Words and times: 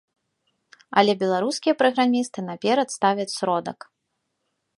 Але 1.01 1.13
беларускія 1.23 1.73
праграмісты 1.81 2.39
наперад 2.49 2.87
ставяць 2.99 3.33
сродак. 3.37 3.79